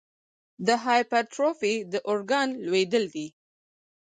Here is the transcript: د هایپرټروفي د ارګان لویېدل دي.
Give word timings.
د 0.67 0.69
هایپرټروفي 0.85 1.75
د 1.91 1.93
ارګان 2.11 2.49
لویېدل 2.69 3.03
دي. 3.13 3.27